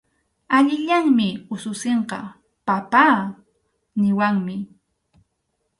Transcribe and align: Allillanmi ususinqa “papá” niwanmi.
Allillanmi 0.57 1.27
ususinqa 1.55 2.19
“papá” 2.67 3.05
niwanmi. 3.99 4.55